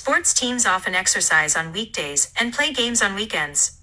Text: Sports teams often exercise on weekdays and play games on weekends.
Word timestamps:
Sports 0.00 0.32
teams 0.32 0.64
often 0.64 0.94
exercise 0.94 1.54
on 1.54 1.74
weekdays 1.74 2.32
and 2.40 2.54
play 2.54 2.72
games 2.72 3.02
on 3.02 3.14
weekends. 3.14 3.79